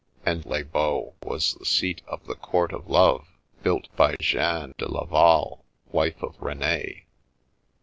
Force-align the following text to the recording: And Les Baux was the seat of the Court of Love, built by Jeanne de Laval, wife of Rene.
And 0.25 0.43
Les 0.47 0.63
Baux 0.63 1.13
was 1.21 1.53
the 1.53 1.63
seat 1.65 2.01
of 2.07 2.25
the 2.25 2.33
Court 2.33 2.73
of 2.73 2.89
Love, 2.89 3.27
built 3.61 3.87
by 3.95 4.15
Jeanne 4.19 4.73
de 4.79 4.91
Laval, 4.91 5.63
wife 5.91 6.23
of 6.23 6.35
Rene. 6.41 7.05